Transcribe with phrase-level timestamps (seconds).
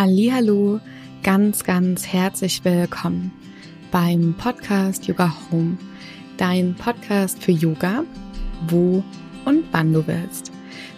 [0.00, 0.78] Hallo,
[1.24, 3.32] ganz ganz herzlich willkommen
[3.90, 5.76] beim Podcast Yoga Home,
[6.36, 8.04] dein Podcast für Yoga,
[8.68, 9.02] wo
[9.44, 10.52] und wann du willst.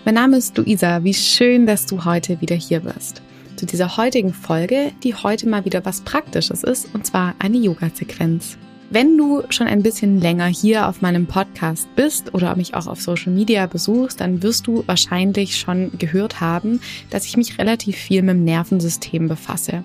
[0.05, 3.23] Mein Name ist Luisa, wie schön, dass du heute wieder hier bist.
[3.57, 8.59] Zu dieser heutigen Folge, die heute mal wieder was Praktisches ist, und zwar eine Yoga-Sequenz.
[8.93, 13.01] Wenn du schon ein bisschen länger hier auf meinem Podcast bist oder mich auch auf
[13.01, 18.23] Social Media besuchst, dann wirst du wahrscheinlich schon gehört haben, dass ich mich relativ viel
[18.23, 19.85] mit dem Nervensystem befasse.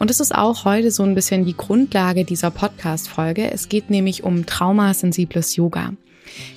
[0.00, 3.48] Und das ist auch heute so ein bisschen die Grundlage dieser Podcast-Folge.
[3.52, 5.92] Es geht nämlich um traumasensibles Yoga.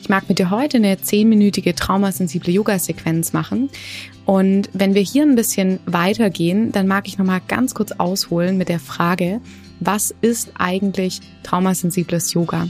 [0.01, 3.69] Ich mag mit dir heute eine zehnminütige traumasensible Yoga-Sequenz machen.
[4.25, 8.69] Und wenn wir hier ein bisschen weitergehen, dann mag ich nochmal ganz kurz ausholen mit
[8.69, 9.39] der Frage,
[9.79, 12.67] was ist eigentlich traumasensibles Yoga?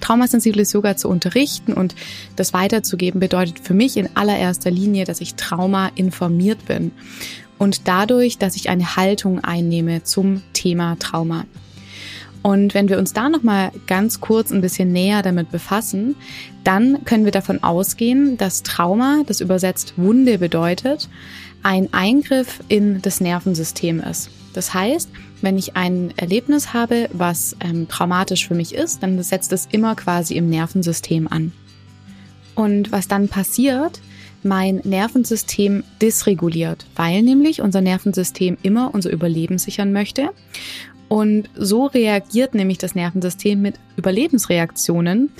[0.00, 1.94] Traumasensibles Yoga zu unterrichten und
[2.36, 6.92] das weiterzugeben bedeutet für mich in allererster Linie, dass ich Trauma informiert bin
[7.58, 11.44] und dadurch, dass ich eine Haltung einnehme zum Thema Trauma.
[12.42, 16.16] Und wenn wir uns da nochmal ganz kurz ein bisschen näher damit befassen,
[16.64, 21.10] dann können wir davon ausgehen, dass Trauma, das übersetzt Wunde bedeutet,
[21.62, 24.30] ein Eingriff in das Nervensystem ist.
[24.52, 25.08] Das heißt,
[25.42, 29.94] wenn ich ein Erlebnis habe, was ähm, traumatisch für mich ist, dann setzt es immer
[29.94, 31.52] quasi im Nervensystem an.
[32.54, 34.00] Und was dann passiert,
[34.42, 40.30] mein Nervensystem dysreguliert, weil nämlich unser Nervensystem immer unser Überleben sichern möchte.
[41.08, 45.30] Und so reagiert nämlich das Nervensystem mit Überlebensreaktionen,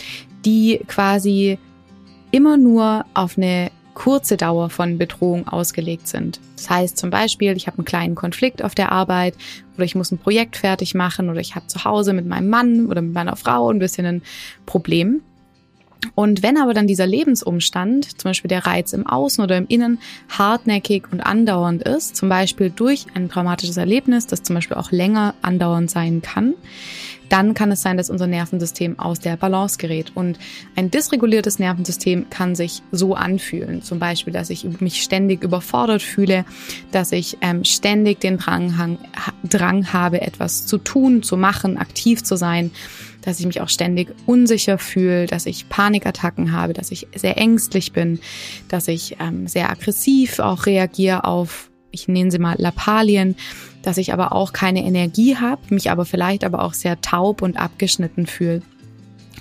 [0.44, 1.58] die quasi
[2.30, 3.70] immer nur auf eine
[4.00, 6.40] kurze Dauer von Bedrohung ausgelegt sind.
[6.56, 9.34] Das heißt zum Beispiel, ich habe einen kleinen Konflikt auf der Arbeit
[9.74, 12.86] oder ich muss ein Projekt fertig machen oder ich habe zu Hause mit meinem Mann
[12.86, 14.22] oder mit meiner Frau ein bisschen ein
[14.64, 15.20] Problem.
[16.14, 19.98] Und wenn aber dann dieser Lebensumstand, zum Beispiel der Reiz im Außen oder im Innen,
[20.28, 25.34] hartnäckig und andauernd ist, zum Beispiel durch ein traumatisches Erlebnis, das zum Beispiel auch länger
[25.42, 26.54] andauernd sein kann,
[27.30, 30.12] dann kann es sein, dass unser Nervensystem aus der Balance gerät.
[30.14, 30.38] Und
[30.74, 33.82] ein dysreguliertes Nervensystem kann sich so anfühlen.
[33.82, 36.44] Zum Beispiel, dass ich mich ständig überfordert fühle,
[36.90, 38.98] dass ich ähm, ständig den Drang,
[39.44, 42.72] Drang habe, etwas zu tun, zu machen, aktiv zu sein
[43.22, 47.92] dass ich mich auch ständig unsicher fühle, dass ich Panikattacken habe, dass ich sehr ängstlich
[47.92, 48.20] bin,
[48.68, 53.36] dass ich ähm, sehr aggressiv auch reagiere auf ich nenne sie mal Lappalien,
[53.82, 57.56] dass ich aber auch keine Energie habe, mich aber vielleicht aber auch sehr taub und
[57.56, 58.62] abgeschnitten fühle.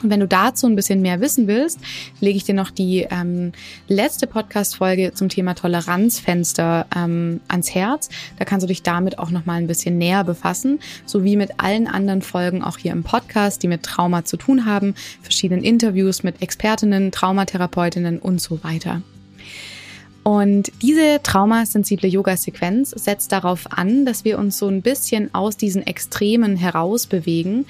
[0.01, 1.79] Und wenn du dazu ein bisschen mehr wissen willst,
[2.21, 3.51] lege ich dir noch die ähm,
[3.87, 8.09] letzte Podcast-Folge zum Thema Toleranzfenster ähm, ans Herz.
[8.38, 11.88] Da kannst du dich damit auch noch mal ein bisschen näher befassen, sowie mit allen
[11.88, 16.41] anderen Folgen auch hier im Podcast, die mit Trauma zu tun haben, verschiedenen Interviews mit
[16.41, 19.01] Expertinnen, Traumatherapeutinnen und so weiter.
[20.23, 25.85] Und diese traumasensible Yoga-Sequenz setzt darauf an, dass wir uns so ein bisschen aus diesen
[25.88, 27.65] Extremen herausbewegen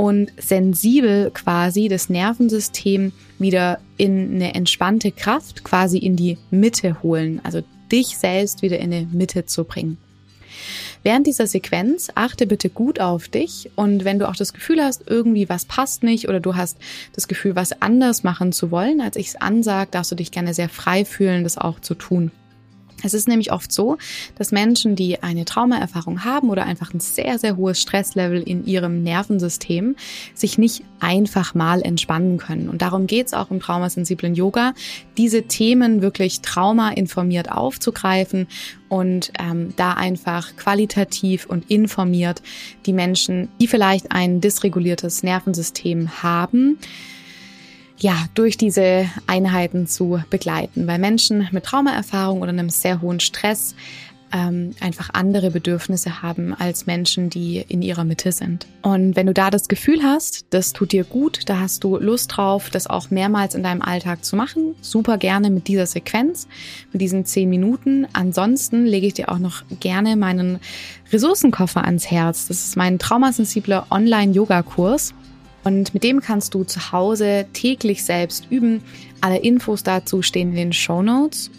[0.00, 7.38] und sensibel quasi das Nervensystem wieder in eine entspannte Kraft, quasi in die Mitte holen,
[7.44, 7.60] also
[7.92, 9.98] dich selbst wieder in eine Mitte zu bringen.
[11.02, 15.02] Während dieser Sequenz achte bitte gut auf dich und wenn du auch das Gefühl hast,
[15.06, 16.78] irgendwie was passt nicht oder du hast
[17.12, 20.54] das Gefühl, was anders machen zu wollen, als ich es ansage, darfst du dich gerne
[20.54, 22.30] sehr frei fühlen, das auch zu tun.
[23.02, 23.98] Es ist nämlich oft so,
[24.36, 29.02] dass Menschen, die eine Traumaerfahrung haben oder einfach ein sehr, sehr hohes Stresslevel in ihrem
[29.02, 29.96] Nervensystem,
[30.34, 32.68] sich nicht einfach mal entspannen können.
[32.68, 34.74] Und darum geht es auch im traumasensiblen Yoga,
[35.16, 38.46] diese Themen wirklich traumainformiert aufzugreifen
[38.88, 42.42] und ähm, da einfach qualitativ und informiert
[42.86, 46.78] die Menschen, die vielleicht ein dysreguliertes Nervensystem haben,
[48.00, 53.74] ja, durch diese Einheiten zu begleiten, weil Menschen mit Traumaerfahrung oder einem sehr hohen Stress
[54.32, 58.66] ähm, einfach andere Bedürfnisse haben als Menschen, die in ihrer Mitte sind.
[58.82, 62.36] Und wenn du da das Gefühl hast, das tut dir gut, da hast du Lust
[62.36, 66.46] drauf, das auch mehrmals in deinem Alltag zu machen, super gerne mit dieser Sequenz,
[66.92, 68.06] mit diesen zehn Minuten.
[68.12, 70.60] Ansonsten lege ich dir auch noch gerne meinen
[71.12, 72.46] Ressourcenkoffer ans Herz.
[72.46, 75.14] Das ist mein traumasensibler Online-Yoga-Kurs.
[75.64, 78.82] Und mit dem kannst du zu Hause täglich selbst üben.
[79.20, 81.50] Alle Infos dazu stehen in den Show Notes.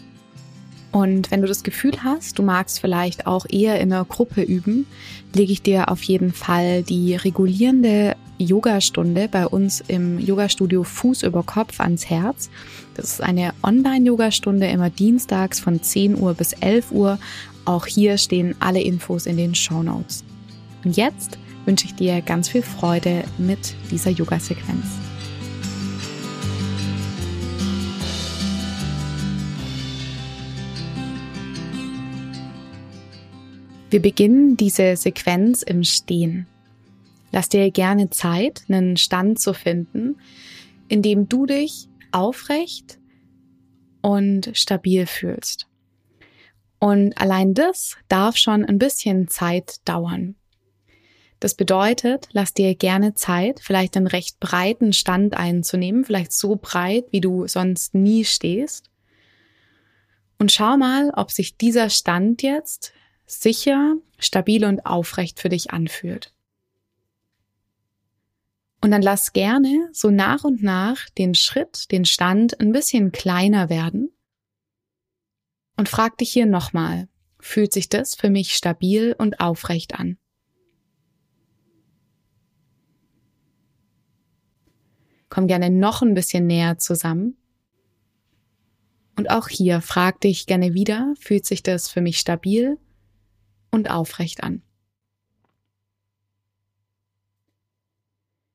[0.90, 4.86] Und wenn du das Gefühl hast, du magst vielleicht auch eher in einer Gruppe üben,
[5.32, 11.42] lege ich dir auf jeden Fall die regulierende Yogastunde bei uns im Yogastudio Fuß über
[11.44, 12.50] Kopf ans Herz.
[12.94, 17.18] Das ist eine Online-Yogastunde immer dienstags von 10 Uhr bis 11 Uhr.
[17.64, 20.24] Auch hier stehen alle Infos in den Show Notes.
[20.84, 24.86] Und jetzt wünsche ich dir ganz viel Freude mit dieser Yoga-Sequenz.
[33.90, 36.46] Wir beginnen diese Sequenz im Stehen.
[37.30, 40.16] Lass dir gerne Zeit, einen Stand zu finden,
[40.88, 42.98] in dem du dich aufrecht
[44.00, 45.66] und stabil fühlst.
[46.78, 50.36] Und allein das darf schon ein bisschen Zeit dauern.
[51.42, 57.06] Das bedeutet, lass dir gerne Zeit, vielleicht einen recht breiten Stand einzunehmen, vielleicht so breit,
[57.10, 58.90] wie du sonst nie stehst.
[60.38, 62.92] Und schau mal, ob sich dieser Stand jetzt
[63.26, 66.32] sicher, stabil und aufrecht für dich anfühlt.
[68.80, 73.68] Und dann lass gerne so nach und nach den Schritt, den Stand ein bisschen kleiner
[73.68, 74.12] werden.
[75.76, 77.08] Und frag dich hier nochmal,
[77.40, 80.18] fühlt sich das für mich stabil und aufrecht an?
[85.32, 87.38] Komm gerne noch ein bisschen näher zusammen.
[89.16, 92.76] Und auch hier frag dich gerne wieder, fühlt sich das für mich stabil
[93.70, 94.60] und aufrecht an.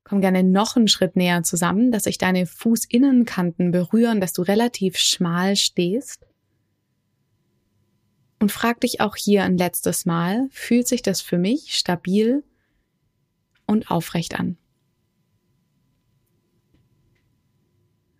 [0.03, 5.00] Komm gerne noch einen Schritt näher zusammen, dass sich deine Fußinnenkanten berühren, dass du relativ
[5.00, 6.27] schmal stehst.
[8.38, 12.44] Und frag dich auch hier ein letztes Mal, fühlt sich das für mich stabil
[13.65, 14.59] und aufrecht an?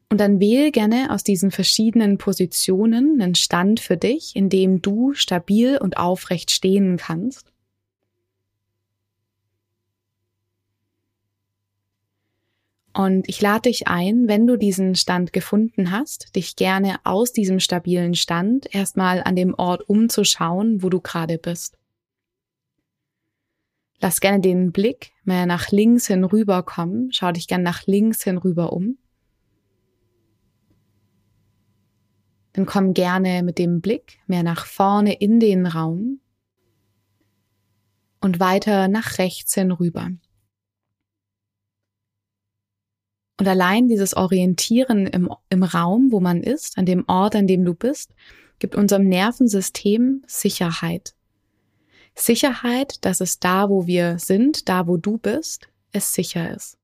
[0.10, 5.14] Und dann wähle gerne aus diesen verschiedenen Positionen einen Stand für dich, in dem du
[5.14, 7.52] stabil und aufrecht stehen kannst.
[12.94, 17.60] Und ich lade dich ein, wenn du diesen Stand gefunden hast, dich gerne aus diesem
[17.60, 21.78] stabilen Stand erstmal an dem Ort umzuschauen, wo du gerade bist.
[24.00, 27.12] Lass gerne den Blick mehr nach links hin rüber kommen.
[27.12, 28.98] Schau dich gerne nach links hin rüber um.
[32.58, 36.22] Dann komm gerne mit dem Blick mehr nach vorne in den Raum
[38.20, 40.10] und weiter nach rechts hin rüber.
[43.40, 47.64] Und allein dieses Orientieren im, im Raum, wo man ist, an dem Ort, an dem
[47.64, 48.16] du bist,
[48.58, 51.14] gibt unserem Nervensystem Sicherheit.
[52.16, 56.77] Sicherheit, dass es da, wo wir sind, da, wo du bist, es sicher ist.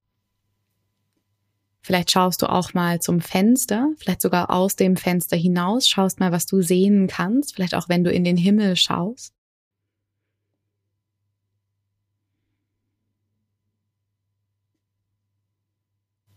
[1.86, 6.32] Vielleicht schaust du auch mal zum Fenster, vielleicht sogar aus dem Fenster hinaus, schaust mal,
[6.32, 9.34] was du sehen kannst, vielleicht auch wenn du in den Himmel schaust.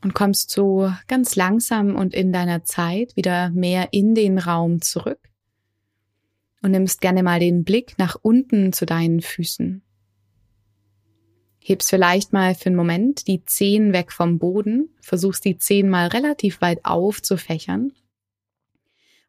[0.03, 5.31] Und kommst so ganz langsam und in deiner Zeit wieder mehr in den Raum zurück
[6.61, 9.86] und nimmst gerne mal den Blick nach unten zu deinen Füßen
[11.69, 16.07] hebst vielleicht mal für einen Moment die Zehen weg vom Boden, versuchst die Zehen mal
[16.07, 17.93] relativ weit aufzufächern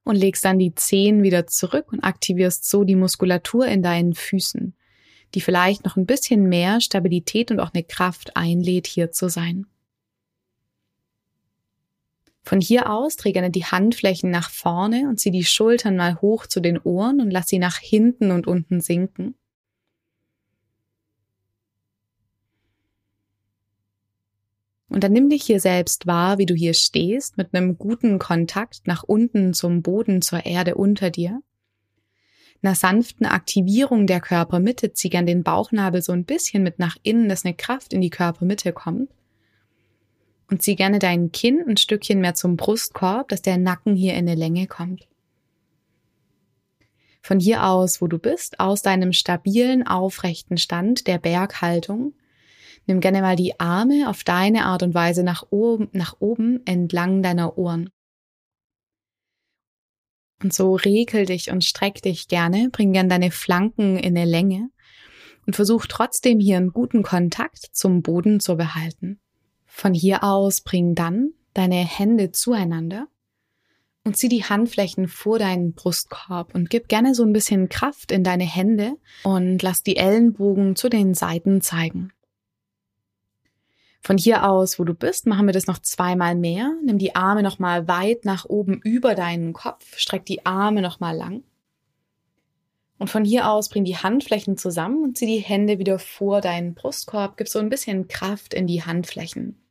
[0.03, 4.75] und legst dann die Zehen wieder zurück und aktivierst so die Muskulatur in deinen Füßen,
[5.33, 9.65] die vielleicht noch ein bisschen mehr Stabilität und auch eine Kraft einlädt, hier zu sein.
[12.43, 16.45] Von hier aus dreh gerne die Handflächen nach vorne und zieh die Schultern mal hoch
[16.45, 19.33] zu den Ohren und lass sie nach hinten und unten sinken.
[24.89, 28.87] Und dann nimm dich hier selbst wahr, wie du hier stehst, mit einem guten Kontakt
[28.87, 31.41] nach unten zum Boden, zur Erde unter dir.
[32.61, 37.29] Einer sanften Aktivierung der Körpermitte zieh gern den Bauchnabel so ein bisschen mit nach innen,
[37.29, 39.11] dass eine Kraft in die Körpermitte kommt.
[40.49, 44.19] Und zieh gerne dein Kinn ein Stückchen mehr zum Brustkorb, dass der Nacken hier in
[44.19, 45.07] eine Länge kommt.
[47.21, 52.13] Von hier aus, wo du bist, aus deinem stabilen, aufrechten Stand der Berghaltung,
[52.87, 57.21] Nimm gerne mal die Arme auf deine Art und Weise nach oben, nach oben entlang
[57.21, 57.89] deiner Ohren.
[60.41, 64.69] Und so rekel dich und streck dich gerne, bring gerne deine Flanken in eine Länge
[65.45, 69.19] und versuch trotzdem hier einen guten Kontakt zum Boden zu behalten.
[69.65, 73.07] Von hier aus bring dann deine Hände zueinander
[74.05, 78.23] und zieh die Handflächen vor deinen Brustkorb und gib gerne so ein bisschen Kraft in
[78.23, 82.13] deine Hände und lass die Ellenbogen zu den Seiten zeigen.
[84.01, 86.73] Von hier aus, wo du bist, machen wir das noch zweimal mehr.
[86.83, 91.43] Nimm die Arme nochmal weit nach oben über deinen Kopf, streck die Arme nochmal lang.
[92.99, 96.73] Und von hier aus bring die Handflächen zusammen und zieh die Hände wieder vor deinen
[96.73, 97.37] Brustkorb.
[97.37, 99.61] Gib so ein bisschen Kraft in die Handflächen.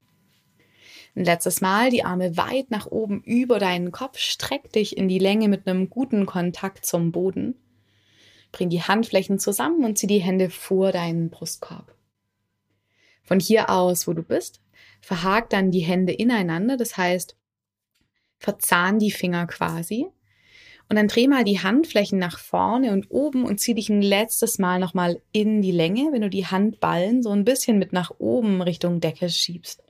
[1.16, 4.18] Ein letztes Mal die Arme weit nach oben über deinen Kopf.
[4.18, 7.56] Streck dich in die Länge mit einem guten Kontakt zum Boden.
[8.52, 11.95] Bring die Handflächen zusammen und zieh die Hände vor deinen Brustkorb.
[13.26, 14.60] Von hier aus, wo du bist,
[15.00, 17.36] verhakt dann die Hände ineinander, das heißt,
[18.38, 20.06] verzahn die Finger quasi
[20.88, 24.58] Und dann dreh mal die Handflächen nach vorne und oben und zieh dich ein letztes
[24.58, 28.62] Mal nochmal in die Länge, wenn du die Handballen so ein bisschen mit nach oben
[28.62, 29.82] Richtung Decke schiebst.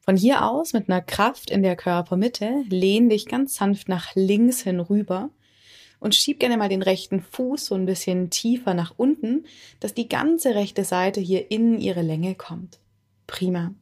[0.00, 4.62] Von hier aus mit einer Kraft in der Körpermitte lehn dich ganz sanft nach links
[4.62, 5.28] hin rüber
[6.00, 9.46] und schieb gerne mal den rechten Fuß so ein bisschen tiefer nach unten,
[9.80, 12.78] dass die ganze rechte Seite hier in ihre Länge kommt.
[13.26, 13.74] Prima.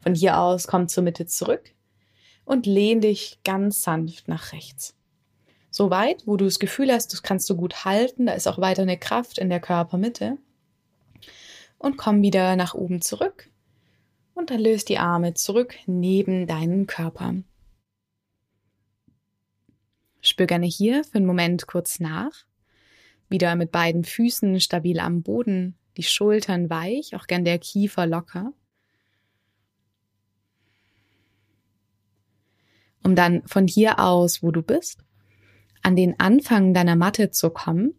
[0.00, 1.72] Von hier aus komm zur Mitte zurück
[2.44, 4.94] und lehn dich ganz sanft nach rechts.
[5.70, 8.58] So weit, wo du das Gefühl hast, das kannst du gut halten, da ist auch
[8.58, 10.38] weiter eine Kraft in der Körpermitte.
[11.78, 13.50] Und komm wieder nach oben zurück
[14.34, 17.34] und dann löst die Arme zurück neben deinen Körper.
[20.28, 22.44] Spür gerne hier für einen Moment kurz nach.
[23.28, 28.52] Wieder mit beiden Füßen stabil am Boden, die Schultern weich, auch gern der Kiefer locker.
[33.02, 35.00] Um dann von hier aus, wo du bist,
[35.82, 37.94] an den Anfang deiner Matte zu kommen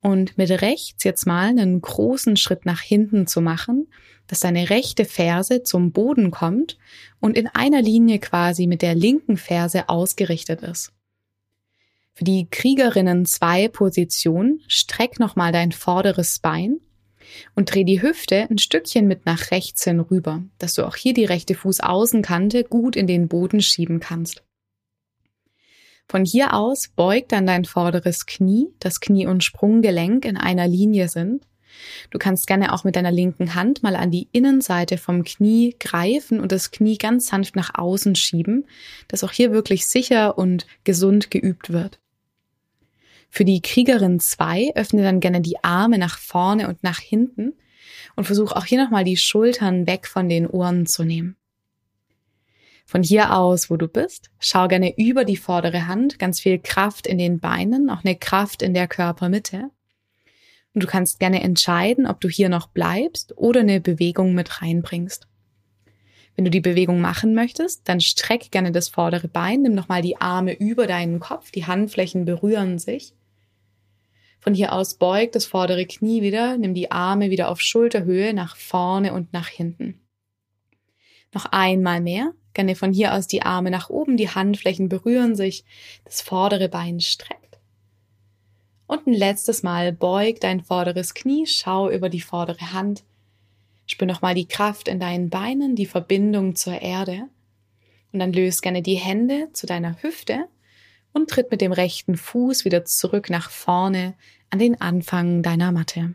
[0.00, 3.88] und mit rechts jetzt mal einen großen Schritt nach hinten zu machen,
[4.26, 6.78] dass deine rechte Ferse zum Boden kommt
[7.20, 10.92] und in einer Linie quasi mit der linken Ferse ausgerichtet ist.
[12.20, 16.78] Für die Kriegerinnen zwei Position streck nochmal dein vorderes Bein
[17.54, 21.14] und dreh die Hüfte ein Stückchen mit nach rechts hin rüber, dass du auch hier
[21.14, 24.42] die rechte Fußaußenkante gut in den Boden schieben kannst.
[26.10, 31.08] Von hier aus beug dann dein vorderes Knie, das Knie und Sprunggelenk in einer Linie
[31.08, 31.46] sind.
[32.10, 36.38] Du kannst gerne auch mit deiner linken Hand mal an die Innenseite vom Knie greifen
[36.38, 38.66] und das Knie ganz sanft nach außen schieben,
[39.08, 41.98] dass auch hier wirklich sicher und gesund geübt wird.
[43.30, 47.54] Für die Kriegerin 2 öffne dann gerne die Arme nach vorne und nach hinten
[48.16, 51.36] und versuch auch hier nochmal die Schultern weg von den Ohren zu nehmen.
[52.86, 57.06] Von hier aus, wo du bist, schau gerne über die vordere Hand, ganz viel Kraft
[57.06, 59.70] in den Beinen, auch eine Kraft in der Körpermitte.
[60.74, 65.28] Und du kannst gerne entscheiden, ob du hier noch bleibst oder eine Bewegung mit reinbringst.
[66.34, 70.20] Wenn du die Bewegung machen möchtest, dann streck gerne das vordere Bein, nimm nochmal die
[70.20, 73.14] Arme über deinen Kopf, die Handflächen berühren sich.
[74.40, 78.56] Von hier aus beug das vordere Knie wieder, nimm die Arme wieder auf Schulterhöhe nach
[78.56, 80.00] vorne und nach hinten.
[81.32, 82.32] Noch einmal mehr.
[82.52, 85.64] Gerne von hier aus die Arme nach oben, die Handflächen berühren sich,
[86.04, 87.60] das vordere Bein streckt.
[88.88, 93.04] Und ein letztes Mal beug dein vorderes Knie, schau über die vordere Hand.
[93.86, 97.28] Spür nochmal die Kraft in deinen Beinen, die Verbindung zur Erde.
[98.12, 100.48] Und dann löst gerne die Hände zu deiner Hüfte
[101.12, 104.14] und tritt mit dem rechten Fuß wieder zurück nach vorne
[104.50, 106.14] an den Anfang deiner Matte.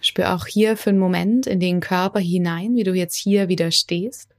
[0.00, 3.70] Spür auch hier für einen Moment in den Körper hinein, wie du jetzt hier wieder
[3.70, 4.34] stehst.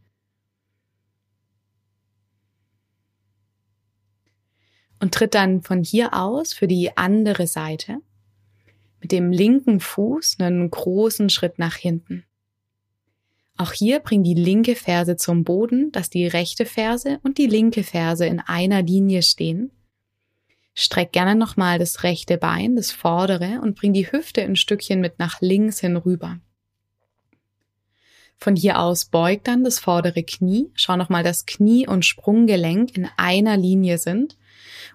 [4.99, 7.97] Und tritt dann von hier aus für die andere Seite
[8.99, 12.26] mit dem linken Fuß einen großen Schritt nach hinten.
[13.57, 17.83] Auch hier bring die linke Ferse zum Boden, dass die rechte Ferse und die linke
[17.83, 19.71] Ferse in einer Linie stehen
[20.79, 25.17] Streck gerne nochmal das rechte Bein, das vordere, und bring die Hüfte ein Stückchen mit
[25.17, 26.37] nach links hin rüber.
[28.37, 30.69] Von hier aus beug dann das vordere Knie.
[30.75, 34.37] Schau nochmal, dass Knie und Sprunggelenk in einer Linie sind.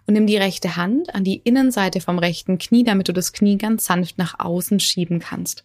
[0.07, 3.59] Und nimm die rechte Hand an die Innenseite vom rechten Knie, damit du das Knie
[3.59, 5.65] ganz sanft nach außen schieben kannst.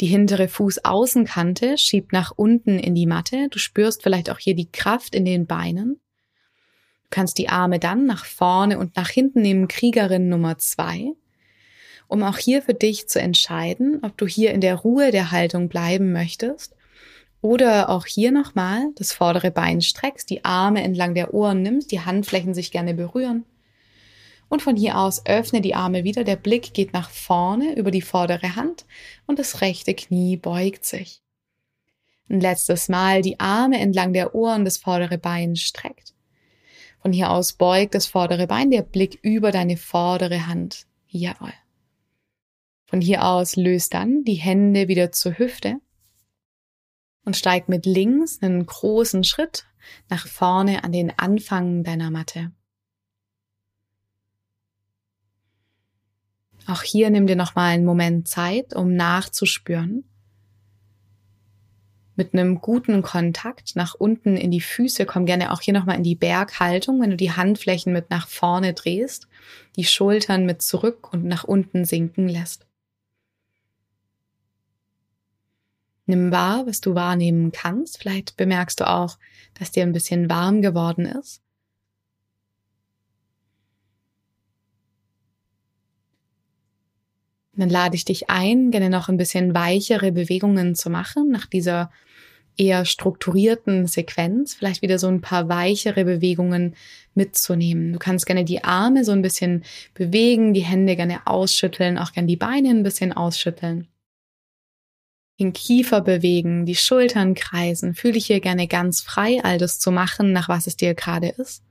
[0.00, 3.48] Die hintere Fußaußenkante schiebt nach unten in die Matte.
[3.50, 6.00] Du spürst vielleicht auch hier die Kraft in den Beinen.
[7.04, 11.12] Du kannst die Arme dann nach vorne und nach hinten nehmen, Kriegerin Nummer zwei,
[12.08, 15.68] um auch hier für dich zu entscheiden, ob du hier in der Ruhe der Haltung
[15.68, 16.74] bleiben möchtest
[17.40, 22.00] oder auch hier nochmal das vordere Bein streckst, die Arme entlang der Ohren nimmst, die
[22.00, 23.44] Handflächen sich gerne berühren.
[24.48, 28.02] Und von hier aus öffne die Arme wieder, der Blick geht nach vorne über die
[28.02, 28.86] vordere Hand
[29.26, 31.22] und das rechte Knie beugt sich.
[32.28, 36.14] Ein letztes Mal die Arme entlang der Ohren, das vordere Bein streckt.
[37.00, 40.86] Von hier aus beugt das vordere Bein, der Blick über deine vordere Hand.
[41.08, 41.52] Jawohl.
[42.84, 45.76] Von hier aus löst dann die Hände wieder zur Hüfte
[47.24, 49.66] und steig mit links einen großen Schritt
[50.08, 52.52] nach vorne an den Anfang deiner Matte.
[56.66, 60.04] Auch hier nimm dir nochmal einen Moment Zeit, um nachzuspüren,
[62.16, 65.06] mit einem guten Kontakt nach unten in die Füße.
[65.06, 68.72] Komm gerne auch hier nochmal in die Berghaltung, wenn du die Handflächen mit nach vorne
[68.72, 69.28] drehst,
[69.76, 72.66] die Schultern mit zurück und nach unten sinken lässt.
[76.06, 77.98] Nimm wahr, was du wahrnehmen kannst.
[77.98, 79.18] Vielleicht bemerkst du auch,
[79.54, 81.42] dass dir ein bisschen warm geworden ist.
[87.60, 91.90] Dann lade ich dich ein, gerne noch ein bisschen weichere Bewegungen zu machen nach dieser
[92.56, 96.74] eher strukturierten Sequenz, vielleicht wieder so ein paar weichere Bewegungen
[97.14, 97.92] mitzunehmen.
[97.92, 102.28] Du kannst gerne die Arme so ein bisschen bewegen, die Hände gerne ausschütteln, auch gerne
[102.28, 103.88] die Beine ein bisschen ausschütteln.
[105.38, 107.94] Den Kiefer bewegen, die Schultern kreisen.
[107.94, 111.28] Fühl dich hier gerne ganz frei, all das zu machen, nach was es dir gerade
[111.28, 111.62] ist.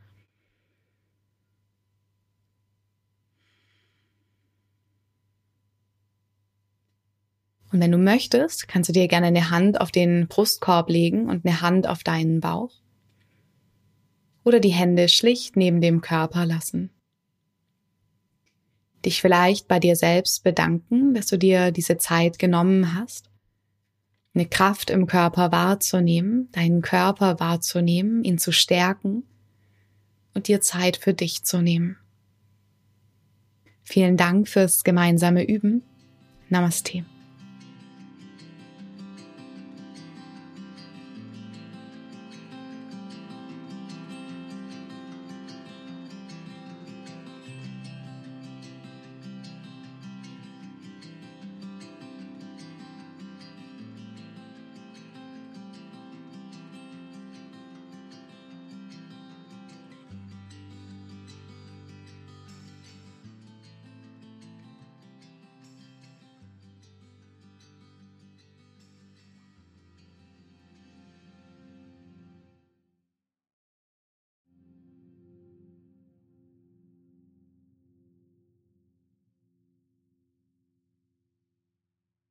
[7.75, 11.45] Und wenn du möchtest, kannst du dir gerne eine Hand auf den Brustkorb legen und
[11.45, 12.71] eine Hand auf deinen Bauch.
[14.45, 16.89] Oder die Hände schlicht neben dem Körper lassen.
[19.03, 23.29] Dich vielleicht bei dir selbst bedanken, dass du dir diese Zeit genommen hast.
[24.33, 29.23] Eine Kraft im Körper wahrzunehmen, deinen Körper wahrzunehmen, ihn zu stärken
[30.33, 31.97] und dir Zeit für dich zu nehmen.
[33.83, 35.83] Vielen Dank fürs gemeinsame Üben.
[36.47, 37.03] Namaste.